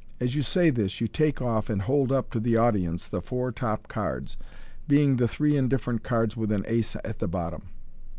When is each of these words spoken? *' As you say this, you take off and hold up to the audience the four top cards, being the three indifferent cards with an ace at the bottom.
*' 0.00 0.20
As 0.20 0.34
you 0.34 0.40
say 0.40 0.70
this, 0.70 1.02
you 1.02 1.06
take 1.06 1.42
off 1.42 1.68
and 1.68 1.82
hold 1.82 2.10
up 2.10 2.30
to 2.30 2.40
the 2.40 2.56
audience 2.56 3.06
the 3.06 3.20
four 3.20 3.52
top 3.52 3.88
cards, 3.88 4.38
being 4.88 5.16
the 5.16 5.28
three 5.28 5.54
indifferent 5.54 6.02
cards 6.02 6.34
with 6.34 6.50
an 6.50 6.64
ace 6.66 6.96
at 7.04 7.18
the 7.18 7.28
bottom. 7.28 7.60